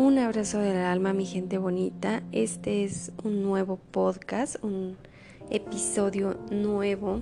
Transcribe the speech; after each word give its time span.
Un 0.00 0.18
abrazo 0.18 0.60
del 0.60 0.78
alma, 0.78 1.12
mi 1.12 1.26
gente 1.26 1.58
bonita. 1.58 2.22
Este 2.32 2.84
es 2.84 3.12
un 3.22 3.42
nuevo 3.42 3.76
podcast, 3.76 4.56
un 4.64 4.96
episodio 5.50 6.38
nuevo. 6.50 7.20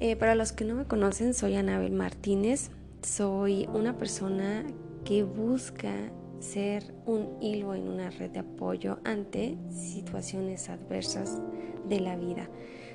Eh, 0.00 0.16
para 0.16 0.34
los 0.34 0.52
que 0.52 0.64
no 0.64 0.74
me 0.74 0.86
conocen, 0.86 1.34
soy 1.34 1.54
Anabel 1.54 1.92
Martínez. 1.92 2.70
Soy 3.02 3.68
una 3.74 3.98
persona 3.98 4.64
que 5.04 5.22
busca 5.22 5.92
ser 6.40 6.94
un 7.04 7.36
hilo 7.42 7.74
en 7.74 7.88
una 7.88 8.08
red 8.08 8.30
de 8.30 8.38
apoyo 8.38 8.98
ante 9.04 9.58
situaciones 9.68 10.70
adversas 10.70 11.42
de 11.86 12.00
la 12.00 12.16
vida. 12.16 12.48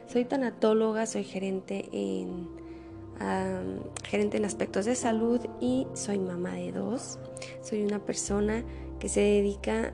Soy 0.07 0.25
tanatóloga, 0.25 1.05
soy 1.05 1.23
gerente 1.23 1.87
en 1.93 2.60
gerente 4.03 4.37
en 4.37 4.45
aspectos 4.45 4.85
de 4.85 4.95
salud 4.95 5.39
y 5.59 5.87
soy 5.93 6.19
mamá 6.19 6.53
de 6.53 6.71
dos. 6.71 7.19
Soy 7.61 7.83
una 7.83 7.99
persona 7.99 8.63
que 8.99 9.09
se 9.09 9.21
dedica 9.21 9.93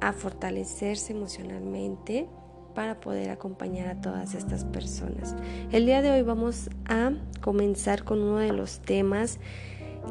a 0.00 0.12
fortalecerse 0.12 1.12
emocionalmente 1.12 2.28
para 2.74 3.00
poder 3.00 3.30
acompañar 3.30 3.88
a 3.88 4.00
todas 4.00 4.34
estas 4.34 4.64
personas. 4.64 5.34
El 5.72 5.86
día 5.86 6.00
de 6.00 6.12
hoy 6.12 6.22
vamos 6.22 6.70
a 6.86 7.12
comenzar 7.40 8.04
con 8.04 8.22
uno 8.22 8.38
de 8.38 8.52
los 8.52 8.80
temas 8.80 9.40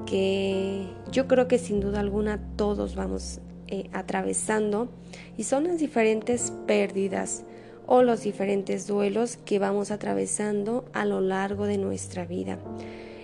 que 0.05 0.85
yo 1.12 1.27
creo 1.27 1.48
que 1.48 1.57
sin 1.57 1.79
duda 1.79 2.01
alguna 2.01 2.39
todos 2.57 2.95
vamos 2.95 3.39
eh, 3.67 3.89
atravesando 3.93 4.89
y 5.37 5.43
son 5.43 5.65
las 5.65 5.79
diferentes 5.79 6.51
pérdidas 6.67 7.43
o 7.88 8.04
los 8.04 8.22
diferentes 8.22 8.86
duelos 8.86 9.38
que 9.38 9.58
vamos 9.58 9.90
atravesando 9.90 10.86
a 10.94 11.05
lo 11.05 11.22
largo 11.22 11.66
de 11.66 11.77
nuestra 11.77 12.26
vida. 12.26 12.60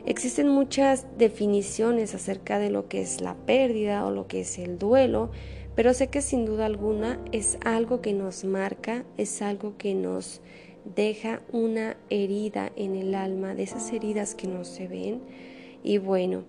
Existen 0.05 0.49
muchas 0.49 1.05
definiciones 1.17 2.15
acerca 2.15 2.59
de 2.59 2.69
lo 2.69 2.87
que 2.87 3.01
es 3.01 3.21
la 3.21 3.35
pérdida 3.35 4.05
o 4.05 4.11
lo 4.11 4.27
que 4.27 4.41
es 4.41 4.57
el 4.57 4.79
duelo, 4.79 5.29
pero 5.75 5.93
sé 5.93 6.07
que 6.07 6.21
sin 6.21 6.45
duda 6.45 6.65
alguna 6.65 7.19
es 7.31 7.57
algo 7.63 8.01
que 8.01 8.13
nos 8.13 8.43
marca, 8.43 9.05
es 9.17 9.41
algo 9.41 9.77
que 9.77 9.95
nos 9.95 10.41
deja 10.95 11.41
una 11.51 11.95
herida 12.09 12.71
en 12.75 12.95
el 12.95 13.15
alma, 13.15 13.55
de 13.55 13.63
esas 13.63 13.91
heridas 13.93 14.35
que 14.35 14.47
no 14.47 14.65
se 14.65 14.87
ven. 14.87 15.21
Y 15.83 15.97
bueno, 15.97 16.43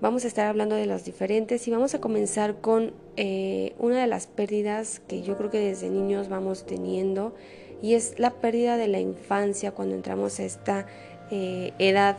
vamos 0.00 0.24
a 0.24 0.28
estar 0.28 0.46
hablando 0.46 0.74
de 0.74 0.86
los 0.86 1.04
diferentes 1.04 1.66
y 1.68 1.70
vamos 1.70 1.94
a 1.94 2.00
comenzar 2.00 2.60
con 2.60 2.92
eh, 3.16 3.74
una 3.78 4.00
de 4.00 4.06
las 4.06 4.26
pérdidas 4.26 5.00
que 5.06 5.22
yo 5.22 5.36
creo 5.36 5.50
que 5.50 5.60
desde 5.60 5.90
niños 5.90 6.28
vamos 6.28 6.66
teniendo 6.66 7.34
y 7.82 7.94
es 7.94 8.18
la 8.18 8.30
pérdida 8.30 8.76
de 8.76 8.88
la 8.88 9.00
infancia 9.00 9.72
cuando 9.72 9.94
entramos 9.94 10.40
a 10.40 10.44
esta 10.44 10.86
eh, 11.30 11.72
edad 11.78 12.16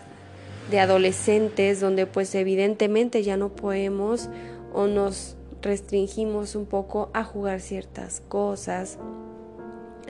de 0.70 0.80
adolescentes 0.80 1.80
donde 1.80 2.06
pues 2.06 2.34
evidentemente 2.36 3.24
ya 3.24 3.38
no 3.38 3.50
podemos 3.50 4.30
o 4.74 4.88
nos 4.88 5.36
restringimos 5.62 6.56
un 6.56 6.66
poco 6.66 7.10
a 7.14 7.24
jugar 7.24 7.60
ciertas 7.60 8.22
cosas, 8.28 8.98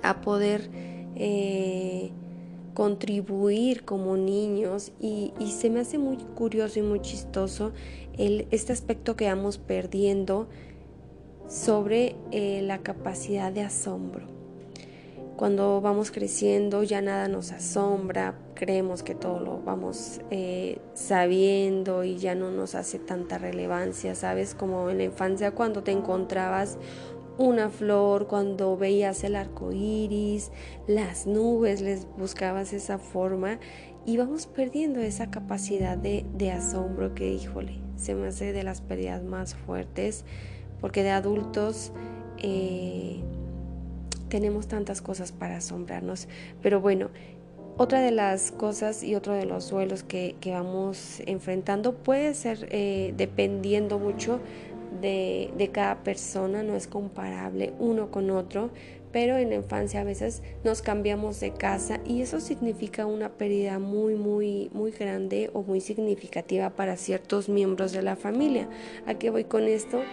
a 0.04 0.22
poder 0.22 0.70
eh, 1.16 2.12
contribuir 2.74 3.86
como 3.86 4.18
niños. 4.18 4.92
Y, 5.00 5.32
se 5.50 5.70
me 5.70 5.80
hace 5.80 5.98
muy 5.98 6.18
curioso 6.18 6.80
y 6.80 6.82
muy 6.82 7.00
chistoso 7.00 7.72
el, 8.18 8.48
este 8.52 8.74
aspecto 8.74 9.16
que 9.16 9.28
vamos 9.28 9.58
perdiendo 9.58 10.48
sobre 11.48 12.16
eh, 12.32 12.62
la 12.64 12.80
capacidad 12.80 13.52
de 13.52 13.62
asombro. 13.62 14.28
Cuando 15.36 15.82
vamos 15.82 16.12
creciendo 16.12 16.84
ya 16.84 17.02
nada 17.02 17.28
nos 17.28 17.52
asombra, 17.52 18.40
creemos 18.54 19.04
que 19.04 19.16
todo 19.16 19.42
lo 19.42 19.62
vamos 19.62 20.22
eh, 20.32 20.80
sabiendo 20.94 22.06
y 22.06 22.16
ya 22.16 22.36
no 22.36 22.52
nos 22.52 22.74
hace 22.74 23.00
tanta 23.00 23.38
relevancia, 23.38 24.16
¿sabes? 24.16 24.56
Como 24.56 24.90
en 24.90 25.00
la 25.00 25.04
infancia 25.04 25.52
cuando 25.52 25.84
te 25.84 25.92
encontrabas 25.92 26.78
una 27.38 27.70
flor, 27.70 28.28
cuando 28.28 28.78
veías 28.78 29.26
el 29.26 29.36
arco 29.36 29.74
iris, 29.74 30.52
las 30.88 31.28
nubes, 31.28 31.82
les 31.82 32.08
buscabas 32.18 32.72
esa 32.72 32.98
forma 32.98 33.60
y 34.06 34.18
vamos 34.18 34.46
perdiendo 34.46 35.00
esa 35.00 35.32
capacidad 35.32 35.98
de, 35.98 36.52
asombro 36.52 37.16
que, 37.16 37.34
híjole, 37.34 37.80
se 37.98 38.16
me 38.16 38.28
hace 38.28 38.54
de 38.54 38.64
las 38.64 38.82
pérdidas 38.82 39.24
más 39.24 39.56
fuertes, 39.56 40.24
porque 40.86 41.02
de 41.02 41.10
adultos 41.10 41.92
eh, 42.38 43.20
tenemos 44.30 44.68
tantas 44.68 45.02
cosas 45.02 45.32
para 45.32 45.58
asombrarnos. 45.58 46.28
Pero 46.62 46.80
bueno, 46.80 47.10
otra 47.76 48.02
de 48.02 48.12
las 48.12 48.52
cosas 48.52 49.02
y 49.02 49.16
otro 49.16 49.34
de 49.34 49.48
los 49.48 49.72
duelos 49.72 50.04
que, 50.04 50.36
vamos 50.46 51.24
enfrentando 51.26 51.96
puede 51.96 52.36
ser 52.36 52.68
eh, 52.70 53.16
dependiendo 53.18 53.98
mucho 53.98 54.40
de, 55.02 55.72
cada 55.74 56.04
persona, 56.04 56.62
no 56.62 56.76
es 56.76 56.86
comparable 56.86 57.74
uno 57.80 58.12
con 58.12 58.30
otro, 58.30 58.70
pero 59.12 59.38
en 59.38 59.50
la 59.50 59.56
infancia 59.56 60.02
a 60.02 60.04
veces 60.04 60.44
nos 60.64 60.84
cambiamos 60.84 61.40
de 61.40 61.52
casa 61.52 62.00
y 62.06 62.22
eso 62.22 62.40
significa 62.40 63.08
una 63.08 63.30
pérdida 63.30 63.80
muy, 63.80 64.14
muy, 64.14 64.70
muy 64.72 64.92
grande 64.92 65.50
o 65.54 65.64
muy 65.64 65.82
significativa 65.82 66.70
para 66.70 66.96
ciertos 66.96 67.50
miembros 67.50 67.92
de 67.92 68.04
la 68.04 68.16
familia. 68.16 68.70
¿A 69.08 69.16
qué 69.16 69.32
voy 69.32 69.46
con 69.46 69.64
esto? 69.64 70.04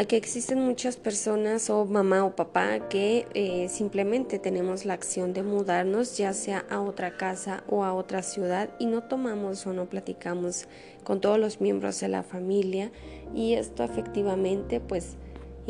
Aquí 0.00 0.16
existen 0.16 0.62
muchas 0.62 0.96
personas 0.96 1.68
o 1.68 1.84
mamá 1.84 2.24
o 2.24 2.34
papá 2.34 2.88
que 2.88 3.26
eh, 3.34 3.68
simplemente 3.68 4.38
tenemos 4.38 4.86
la 4.86 4.94
acción 4.94 5.34
de 5.34 5.42
mudarnos 5.42 6.16
ya 6.16 6.32
sea 6.32 6.64
a 6.70 6.80
otra 6.80 7.18
casa 7.18 7.64
o 7.68 7.84
a 7.84 7.92
otra 7.92 8.22
ciudad 8.22 8.70
y 8.78 8.86
no 8.86 9.02
tomamos 9.02 9.66
o 9.66 9.74
no 9.74 9.90
platicamos 9.90 10.68
con 11.04 11.20
todos 11.20 11.38
los 11.38 11.60
miembros 11.60 12.00
de 12.00 12.08
la 12.08 12.22
familia 12.22 12.90
y 13.34 13.52
esto 13.52 13.84
efectivamente 13.84 14.80
pues 14.80 15.18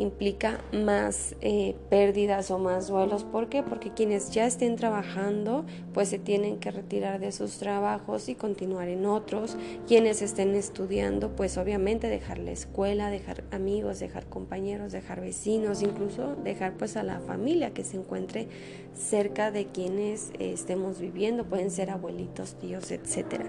implica 0.01 0.59
más 0.73 1.35
eh, 1.41 1.75
pérdidas 1.89 2.51
o 2.51 2.59
más 2.59 2.87
duelos. 2.87 3.23
¿Por 3.23 3.49
qué? 3.49 3.63
Porque 3.63 3.91
quienes 3.91 4.31
ya 4.31 4.45
estén 4.45 4.75
trabajando, 4.75 5.65
pues 5.93 6.09
se 6.09 6.19
tienen 6.19 6.59
que 6.59 6.71
retirar 6.71 7.19
de 7.19 7.31
sus 7.31 7.57
trabajos 7.57 8.27
y 8.27 8.35
continuar 8.35 8.87
en 8.87 9.05
otros. 9.05 9.57
Quienes 9.87 10.21
estén 10.21 10.55
estudiando, 10.55 11.35
pues 11.35 11.57
obviamente 11.57 12.07
dejar 12.07 12.39
la 12.39 12.51
escuela, 12.51 13.09
dejar 13.09 13.43
amigos, 13.51 13.99
dejar 13.99 14.25
compañeros, 14.25 14.91
dejar 14.91 15.21
vecinos, 15.21 15.81
incluso 15.83 16.35
dejar 16.43 16.73
pues 16.73 16.97
a 16.97 17.03
la 17.03 17.19
familia 17.19 17.73
que 17.73 17.83
se 17.83 17.97
encuentre 17.97 18.47
cerca 18.93 19.51
de 19.51 19.67
quienes 19.67 20.31
eh, 20.39 20.51
estemos 20.53 20.99
viviendo. 20.99 21.45
Pueden 21.45 21.71
ser 21.71 21.91
abuelitos, 21.91 22.55
tíos, 22.55 22.91
etcétera. 22.91 23.45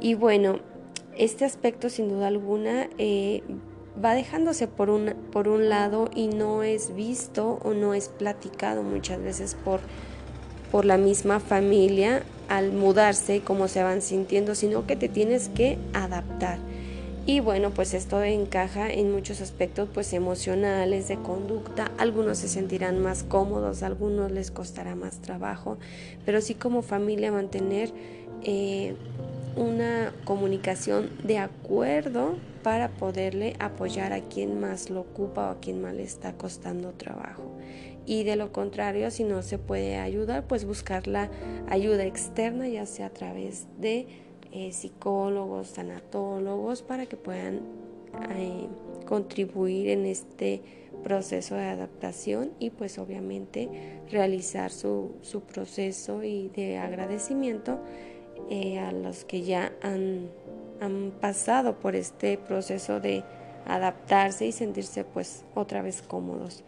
Y 0.00 0.14
bueno, 0.14 0.60
este 1.16 1.44
aspecto 1.44 1.88
sin 1.88 2.08
duda 2.08 2.26
alguna 2.26 2.88
eh, 2.98 3.42
va 4.02 4.14
dejándose 4.14 4.66
por 4.66 4.90
un, 4.90 5.14
por 5.32 5.48
un 5.48 5.68
lado 5.68 6.10
y 6.14 6.28
no 6.28 6.62
es 6.62 6.94
visto 6.94 7.58
o 7.62 7.74
no 7.74 7.94
es 7.94 8.08
platicado 8.08 8.82
muchas 8.82 9.20
veces 9.22 9.56
por, 9.64 9.80
por 10.72 10.84
la 10.84 10.98
misma 10.98 11.40
familia 11.40 12.22
al 12.48 12.72
mudarse, 12.72 13.40
cómo 13.40 13.68
se 13.68 13.82
van 13.82 14.02
sintiendo, 14.02 14.54
sino 14.54 14.86
que 14.86 14.96
te 14.96 15.08
tienes 15.08 15.48
que 15.48 15.78
adaptar. 15.92 16.58
Y 17.26 17.40
bueno, 17.40 17.70
pues 17.70 17.94
esto 17.94 18.22
encaja 18.22 18.90
en 18.90 19.10
muchos 19.10 19.40
aspectos 19.40 19.88
pues 19.94 20.12
emocionales, 20.12 21.08
de 21.08 21.16
conducta. 21.16 21.90
Algunos 21.96 22.38
se 22.38 22.48
sentirán 22.48 23.02
más 23.02 23.22
cómodos, 23.22 23.82
algunos 23.82 24.30
les 24.30 24.50
costará 24.50 24.94
más 24.94 25.22
trabajo, 25.22 25.78
pero 26.26 26.42
sí 26.42 26.54
como 26.54 26.82
familia 26.82 27.32
mantener 27.32 27.92
eh, 28.42 28.94
una 29.56 30.12
comunicación 30.24 31.08
de 31.22 31.38
acuerdo 31.38 32.34
para 32.64 32.88
poderle 32.88 33.54
apoyar 33.60 34.12
a 34.12 34.22
quien 34.22 34.58
más 34.58 34.90
lo 34.90 35.02
ocupa 35.02 35.48
o 35.48 35.52
a 35.52 35.60
quien 35.60 35.80
más 35.80 35.94
le 35.94 36.02
está 36.02 36.32
costando 36.32 36.92
trabajo. 36.92 37.44
Y 38.06 38.24
de 38.24 38.34
lo 38.34 38.50
contrario, 38.52 39.10
si 39.12 39.22
no 39.22 39.42
se 39.42 39.58
puede 39.58 39.98
ayudar, 39.98 40.46
pues 40.48 40.64
buscar 40.64 41.06
la 41.06 41.30
ayuda 41.68 42.04
externa, 42.04 42.66
ya 42.66 42.86
sea 42.86 43.06
a 43.06 43.10
través 43.10 43.66
de 43.78 44.08
eh, 44.50 44.72
psicólogos, 44.72 45.74
tanatólogos, 45.74 46.82
para 46.82 47.06
que 47.06 47.16
puedan 47.16 47.60
eh, 48.36 48.66
contribuir 49.06 49.88
en 49.88 50.06
este 50.06 50.62
proceso 51.02 51.56
de 51.56 51.64
adaptación 51.64 52.52
y 52.58 52.70
pues 52.70 52.98
obviamente 52.98 54.00
realizar 54.10 54.70
su, 54.70 55.12
su 55.20 55.42
proceso 55.42 56.24
y 56.24 56.48
de 56.48 56.78
agradecimiento 56.78 57.78
eh, 58.50 58.78
a 58.78 58.92
los 58.92 59.24
que 59.24 59.42
ya 59.42 59.72
han, 59.82 60.28
han 60.80 61.12
pasado 61.20 61.78
por 61.78 61.96
este 61.96 62.38
proceso 62.38 63.00
de 63.00 63.24
adaptarse 63.66 64.46
y 64.46 64.52
sentirse 64.52 65.04
pues 65.04 65.44
otra 65.54 65.82
vez 65.82 66.02
cómodos. 66.02 66.64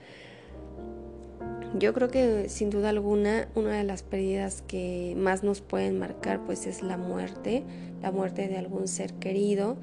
Yo 1.79 1.93
creo 1.93 2.09
que 2.09 2.49
sin 2.49 2.71
duda 2.71 2.89
alguna 2.89 3.49
una 3.55 3.73
de 3.73 3.85
las 3.85 4.03
pérdidas 4.03 4.63
que 4.67 5.15
más 5.17 5.43
nos 5.43 5.61
pueden 5.61 5.99
marcar 5.99 6.41
pues 6.47 6.67
es 6.67 6.83
la 6.83 6.97
muerte, 6.97 7.65
la 8.03 8.11
muerte 8.13 8.49
de 8.49 8.57
algún 8.57 8.89
ser 8.89 9.13
querido 9.15 9.77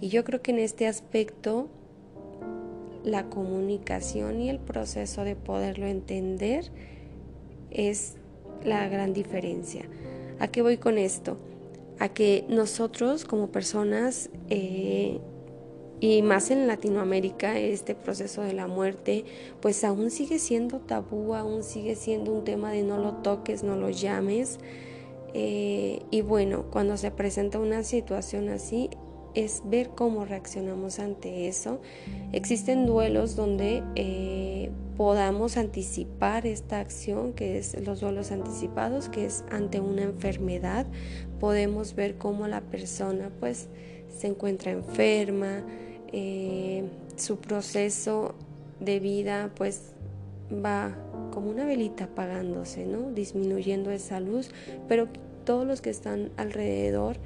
y 0.00 0.08
yo 0.08 0.24
creo 0.24 0.42
que 0.42 0.50
en 0.50 0.58
este 0.58 0.86
aspecto 0.86 1.68
la 3.04 3.24
comunicación 3.30 4.40
y 4.40 4.50
el 4.50 4.58
proceso 4.58 5.24
de 5.24 5.36
poderlo 5.36 5.86
entender 5.86 6.70
es 7.70 8.16
la 8.64 8.88
gran 8.88 9.12
diferencia. 9.14 9.84
¿A 10.40 10.48
qué 10.48 10.62
voy 10.62 10.76
con 10.76 10.98
esto? 10.98 11.38
A 11.98 12.08
que 12.08 12.44
nosotros 12.48 13.24
como 13.24 13.48
personas 13.48 14.30
eh, 14.50 15.18
y 16.00 16.22
más 16.22 16.50
en 16.50 16.66
Latinoamérica 16.66 17.58
este 17.58 17.94
proceso 17.94 18.42
de 18.42 18.52
la 18.52 18.66
muerte 18.68 19.24
pues 19.60 19.82
aún 19.84 20.10
sigue 20.10 20.38
siendo 20.38 20.78
tabú, 20.78 21.34
aún 21.34 21.62
sigue 21.64 21.96
siendo 21.96 22.32
un 22.32 22.44
tema 22.44 22.70
de 22.70 22.82
no 22.82 22.98
lo 22.98 23.14
toques, 23.14 23.62
no 23.62 23.76
lo 23.76 23.90
llames. 23.90 24.58
Eh, 25.34 26.00
y 26.10 26.22
bueno, 26.22 26.64
cuando 26.70 26.96
se 26.96 27.10
presenta 27.10 27.58
una 27.58 27.82
situación 27.84 28.48
así 28.48 28.90
es 29.34 29.62
ver 29.64 29.90
cómo 29.90 30.24
reaccionamos 30.24 30.98
ante 30.98 31.48
eso. 31.48 31.80
Existen 32.32 32.86
duelos 32.86 33.36
donde 33.36 33.82
eh, 33.94 34.70
podamos 34.98 35.56
anticipar 35.56 36.44
esta 36.44 36.80
acción, 36.80 37.32
que 37.32 37.56
es 37.56 37.80
los 37.86 38.00
duelos 38.00 38.32
anticipados, 38.32 39.08
que 39.08 39.26
es 39.26 39.44
ante 39.48 39.78
una 39.78 40.02
enfermedad. 40.02 40.86
Podemos 41.38 41.94
ver 41.94 42.18
cómo 42.18 42.48
la 42.48 42.62
persona 42.62 43.30
pues 43.38 43.68
se 44.08 44.26
encuentra 44.26 44.72
enferma, 44.72 45.62
eh, 46.12 46.82
su 47.14 47.36
proceso 47.36 48.34
de 48.80 48.98
vida 48.98 49.52
pues 49.54 49.92
va 50.52 50.96
como 51.32 51.48
una 51.48 51.64
velita 51.64 52.04
apagándose, 52.04 52.84
¿no? 52.84 53.12
Disminuyendo 53.12 53.92
esa 53.92 54.18
luz, 54.18 54.50
pero 54.88 55.06
todos 55.44 55.64
los 55.64 55.80
que 55.80 55.90
están 55.90 56.32
alrededor 56.36 57.18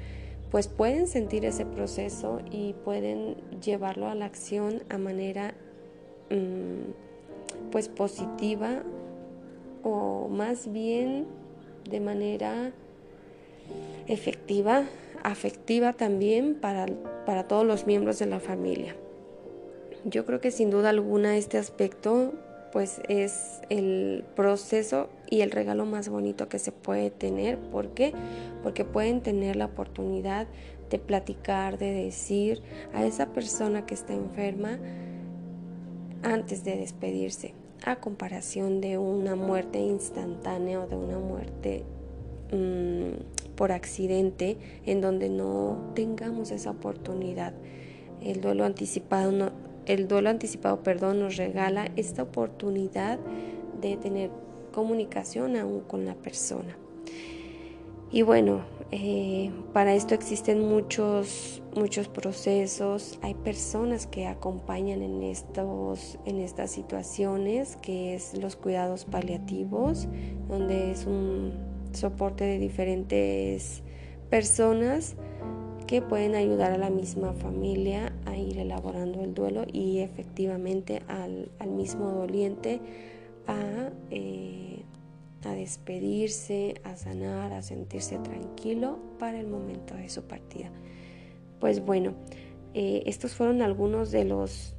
pues 0.51 0.67
pueden 0.67 1.07
sentir 1.07 1.43
ese 1.43 1.65
proceso 1.65 2.39
y 2.51 2.73
pueden 2.85 3.35
llevarlo 3.59 4.09
a 4.09 4.13
la 4.13 4.25
acción 4.25 4.83
a 4.89 4.99
manera 4.99 5.55
mm, 6.29 7.12
pues 7.73 7.89
positiva 7.89 8.83
o 9.81 10.27
más 10.29 10.71
bien 10.71 11.25
de 11.89 11.99
manera 11.99 12.71
efectiva, 14.07 14.83
afectiva 15.23 15.93
también 15.93 16.53
para, 16.53 16.85
para 17.25 17.47
todos 17.47 17.65
los 17.65 17.87
miembros 17.87 18.19
de 18.19 18.27
la 18.27 18.39
familia. 18.39 18.95
Yo 20.05 20.23
creo 20.23 20.39
que 20.39 20.51
sin 20.51 20.69
duda 20.69 20.91
alguna 20.91 21.35
este 21.35 21.57
aspecto 21.57 22.33
pues 22.71 23.01
es 23.09 23.61
el 23.69 24.23
proceso 24.35 25.09
y 25.27 25.41
el 25.41 25.49
regalo 25.49 25.87
más 25.87 26.09
bonito 26.09 26.47
que 26.49 26.59
se 26.59 26.71
puede 26.71 27.09
tener. 27.09 27.57
¿Por 27.57 27.95
qué? 27.95 28.13
Porque 28.61 28.85
pueden 28.85 29.21
tener 29.21 29.55
la 29.55 29.65
oportunidad 29.65 30.45
de 30.91 30.99
platicar, 30.99 31.79
de 31.79 31.91
decir 31.91 32.61
a 32.93 33.03
esa 33.03 33.33
persona 33.33 33.87
que 33.87 33.95
está 33.95 34.13
enferma 34.13 34.77
antes 36.23 36.63
de 36.63 36.77
despedirse, 36.77 37.53
a 37.85 37.97
comparación 37.97 38.81
de 38.81 38.97
una 38.97 39.35
muerte 39.35 39.79
instantánea 39.79 40.79
o 40.79 40.87
de 40.87 40.95
una 40.95 41.19
muerte 41.19 41.83
mm, 42.51 43.55
por 43.55 43.71
accidente 43.71 44.57
en 44.85 45.01
donde 45.01 45.29
no 45.29 45.91
tengamos 45.93 46.51
esa 46.51 46.71
oportunidad. 46.71 47.53
El 48.21 48.41
duelo 48.41 48.63
anticipado 48.63 49.31
no, 49.31 49.51
el 49.85 50.07
duelo 50.07 50.29
anticipado, 50.29 50.81
perdón, 50.81 51.19
nos 51.19 51.35
regala 51.35 51.91
esta 51.97 52.23
oportunidad 52.23 53.19
de 53.81 53.97
tener 53.97 54.31
comunicación 54.71 55.57
aún 55.57 55.81
con 55.81 56.05
la 56.05 56.15
persona. 56.15 56.77
Y 58.13 58.21
bueno, 58.21 58.61
eh, 58.91 59.49
para 59.73 59.95
esto 59.95 60.13
existen 60.13 60.69
muchos, 60.69 61.63
muchos 61.75 62.07
procesos. 62.07 63.17
Hay 63.23 63.33
personas 63.33 64.05
que 64.05 64.27
acompañan 64.27 65.01
en, 65.01 65.23
estos, 65.23 66.19
en 66.23 66.39
estas 66.39 66.69
situaciones, 66.69 67.75
que 67.77 68.13
es 68.13 68.37
los 68.37 68.55
cuidados 68.55 69.05
paliativos, 69.05 70.07
donde 70.47 70.91
es 70.91 71.07
un 71.07 71.53
soporte 71.91 72.43
de 72.43 72.59
diferentes 72.59 73.81
personas 74.29 75.15
que 75.87 76.03
pueden 76.03 76.35
ayudar 76.35 76.71
a 76.71 76.77
la 76.77 76.91
misma 76.91 77.33
familia 77.33 78.13
a 78.27 78.37
ir 78.37 78.59
elaborando 78.59 79.23
el 79.23 79.33
duelo 79.33 79.65
y 79.73 80.01
efectivamente 80.01 81.01
al, 81.07 81.49
mismo 81.67 82.11
doliente 82.11 82.79
eh, 84.11 84.83
a, 85.47 85.53
despedirse, 85.53 86.75
a 86.83 86.95
sanar, 86.95 87.53
a 87.53 87.61
sentirse 87.61 88.17
tranquilo 88.19 88.99
para 89.19 89.39
el 89.39 89.47
momento 89.47 89.95
de 89.95 90.09
su 90.09 90.23
partida. 90.23 90.71
Pues 91.59 91.83
bueno, 91.83 92.13
eh, 92.73 93.03
estos 93.05 93.33
fueron 93.33 93.61
algunos 93.61 94.11
de 94.11 94.25
los, 94.25 94.75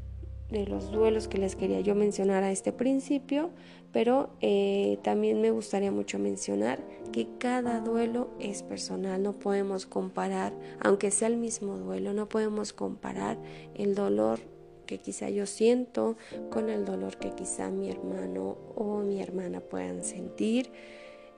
de 0.51 0.67
los 0.67 0.91
duelos 0.91 1.29
que 1.29 1.39
les 1.39 1.57
quería 1.57 1.81
yo 1.81 1.95
mencionar 1.95 2.43
a 2.43 2.51
este 2.51 2.73
principio, 2.73 3.51
pero 3.93 4.31
eh, 4.41 4.99
también 5.03 5.41
me 5.41 5.51
gustaría 5.51 5.93
mucho 5.93 6.19
mencionar 6.19 6.81
que 7.13 7.29
cada 7.39 7.81
duelo 7.81 8.31
es 8.41 8.63
personal, 8.63 9.23
no 9.23 9.35
podemos 9.35 9.87
comparar, 9.87 10.53
aunque 10.81 11.11
sea 11.11 11.29
el 11.29 11.37
mismo 11.37 11.77
duelo, 11.79 12.13
no 12.13 12.29
podemos 12.29 12.73
comparar 12.73 13.39
el 13.75 13.95
dolor 13.95 14.41
que 14.85 14.99
quizá 14.99 15.29
yo 15.31 15.47
siento 15.47 16.17
con 16.51 16.71
el 16.71 16.85
dolor 16.85 17.17
que 17.17 17.31
quizá 17.31 17.71
mi 17.71 17.91
hermano 17.91 18.57
o 18.75 18.99
mi 18.99 19.21
hermana 19.21 19.61
puedan 19.61 20.05
sentir. 20.05 20.71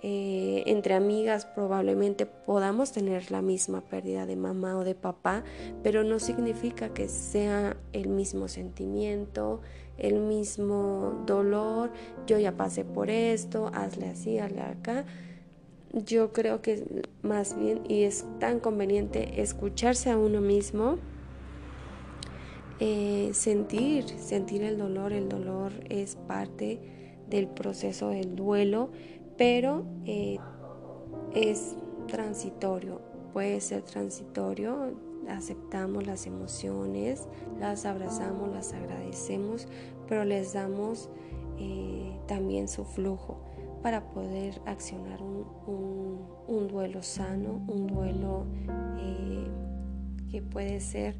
Eh, 0.02 0.62
entre 0.66 0.93
amigas 0.93 1.46
probablemente 1.46 2.26
podamos 2.26 2.93
tener 2.93 3.31
la 3.31 3.40
misma 3.40 3.81
pérdida 3.81 4.26
de 4.26 4.37
mamá 4.37 4.76
o 4.76 4.84
de 4.84 4.94
papá, 4.94 5.43
pero 5.82 6.04
no 6.04 6.19
significa 6.19 6.90
que 6.90 7.08
sea 7.08 7.76
el 7.93 8.08
mismo 8.08 8.46
sentimiento, 8.46 9.62
el 9.96 10.20
mismo 10.20 11.22
dolor, 11.25 11.90
yo 12.26 12.38
ya 12.38 12.52
pasé 12.56 12.84
por 12.84 13.08
esto, 13.08 13.70
hazle 13.72 14.08
así, 14.08 14.38
hazle 14.38 14.60
acá. 14.60 15.06
Yo 15.93 16.32
creo 16.32 16.60
que 16.60 17.04
más 17.22 17.58
bien, 17.58 17.81
y 17.88 18.02
es 18.02 18.26
tan 18.38 18.60
conveniente 18.60 19.40
escucharse 19.40 20.10
a 20.10 20.19
uno 20.19 20.43
mismo, 20.43 20.98
eh, 22.78 23.31
sentir, 23.32 24.06
sentir 24.06 24.62
el 24.62 24.76
dolor, 24.76 25.14
el 25.14 25.31
dolor 25.31 25.73
es 25.88 26.17
parte 26.17 26.78
del 27.28 27.49
proceso 27.49 28.11
del 28.11 28.37
duelo, 28.37 28.90
pero 29.38 29.87
eh, 30.05 30.37
es 31.34 31.75
transitorio, 32.06 33.00
puede 33.32 33.62
ser 33.62 33.82
transitorio, 33.82 34.94
aceptamos 35.26 36.06
las 36.06 36.26
emociones, 36.26 37.26
las 37.58 37.87
abrazamos, 37.87 38.52
las 38.52 38.75
agradecemos, 38.75 39.67
pero 40.06 40.25
les 40.25 40.52
damos 40.52 41.08
eh, 41.58 42.14
también 42.29 42.69
su 42.69 42.84
flujo 42.84 43.40
para 43.82 44.11
poder 44.11 44.61
accionar 44.67 45.22
un, 45.22 46.69
duelo 46.69 47.03
sano, 47.03 47.62
un 47.69 47.86
duelo 47.86 48.44
que 50.31 50.43
puede 50.43 50.81
ser 50.81 51.17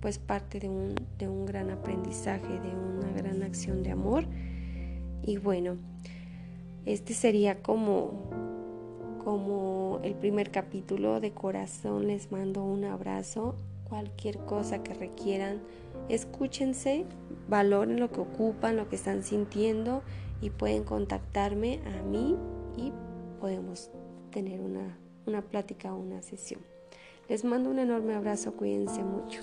pues 0.00 0.18
parte 0.18 0.60
de 0.60 0.68
un, 0.68 0.94
de 1.18 1.28
un 1.28 1.46
gran 1.46 1.70
aprendizaje, 1.70 2.48
de 2.48 2.74
una 2.74 3.12
gran 3.14 3.42
acción 3.42 3.82
de 3.82 3.90
amor. 3.90 4.24
Y 5.22 5.36
bueno, 5.36 5.76
este 6.86 7.14
sería 7.14 7.62
como 7.62 8.30
como 9.22 10.00
el 10.02 10.14
primer 10.14 10.50
capítulo. 10.50 11.20
De 11.20 11.32
corazón 11.32 12.06
les 12.06 12.32
mando 12.32 12.64
un 12.64 12.84
abrazo. 12.84 13.54
Cualquier 13.88 14.38
cosa 14.38 14.82
que 14.82 14.94
requieran 14.94 15.60
escúchense 16.08 17.04
valoren 17.48 17.98
lo 17.98 18.10
que 18.10 18.20
ocupan 18.20 18.76
lo 18.76 18.88
que 18.88 18.94
están 18.94 19.24
sintiendo 19.24 20.02
y 20.40 20.50
pueden 20.50 20.84
contactarme 20.84 21.80
a 21.98 22.02
mí 22.02 22.36
y 22.76 22.92
podemos 23.40 23.90
tener 24.30 24.60
una, 24.60 24.96
una 25.26 25.42
plática 25.42 25.92
o 25.92 25.98
una 25.98 26.22
sesión. 26.22 26.60
Les 27.28 27.44
mando 27.44 27.70
un 27.70 27.78
enorme 27.78 28.14
abrazo. 28.14 28.52
Cuídense 28.52 29.02
mucho 29.02 29.40